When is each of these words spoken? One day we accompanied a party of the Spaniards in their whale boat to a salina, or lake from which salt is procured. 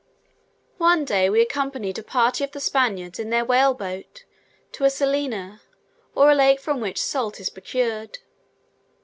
One 0.79 1.05
day 1.05 1.29
we 1.29 1.43
accompanied 1.43 1.99
a 1.99 2.03
party 2.03 2.43
of 2.43 2.53
the 2.53 2.59
Spaniards 2.59 3.19
in 3.19 3.29
their 3.29 3.45
whale 3.45 3.75
boat 3.75 4.23
to 4.71 4.83
a 4.83 4.89
salina, 4.89 5.61
or 6.15 6.33
lake 6.33 6.59
from 6.59 6.81
which 6.81 6.99
salt 6.99 7.39
is 7.39 7.51
procured. 7.51 8.17